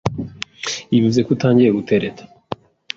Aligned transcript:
Ibi 0.89 0.99
bivuze 1.01 1.19
ko 1.25 1.29
utangiye 1.35 1.69
gutereta, 1.77 2.23